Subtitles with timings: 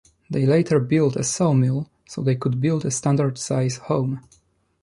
[0.31, 4.23] They later built a saw mill so they could build a standard size home.